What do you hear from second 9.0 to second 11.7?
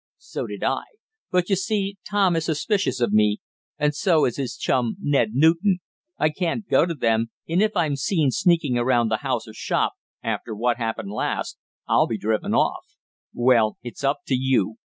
the house or shop, after what happened last,